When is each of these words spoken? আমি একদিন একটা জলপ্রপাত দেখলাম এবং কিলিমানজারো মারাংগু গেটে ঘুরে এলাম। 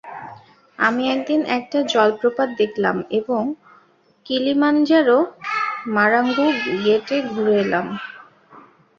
আমি 0.79 1.03
একদিন 1.09 1.41
একটা 1.57 1.79
জলপ্রপাত 1.93 2.49
দেখলাম 2.61 2.97
এবং 3.19 3.41
কিলিমানজারো 4.25 5.17
মারাংগু 5.87 6.45
গেটে 6.83 7.17
ঘুরে 7.29 7.55
এলাম। 7.63 7.85